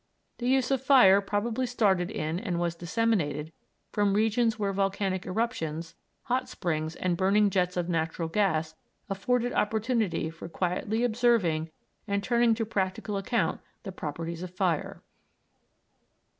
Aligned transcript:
The 0.39 0.47
use 0.49 0.71
of 0.71 0.81
fire 0.81 1.21
probably 1.21 1.67
started 1.67 2.09
in 2.09 2.39
and 2.39 2.59
was 2.59 2.73
disseminated 2.73 3.53
from 3.91 4.15
regions 4.15 4.57
where 4.57 4.73
volcanic 4.73 5.27
eruptions, 5.27 5.93
hot 6.23 6.49
springs, 6.49 6.95
and 6.95 7.15
burning 7.15 7.51
jets 7.51 7.77
of 7.77 7.87
natural 7.87 8.27
gas 8.27 8.73
afforded 9.11 9.53
opportunity 9.53 10.31
for 10.31 10.49
quietly 10.49 11.03
observing 11.03 11.69
and 12.07 12.23
turning 12.23 12.55
to 12.55 12.65
practical 12.65 13.15
account 13.15 13.61
the 13.83 13.91
properties 13.91 14.41
of 14.41 14.49
fire. 14.49 15.03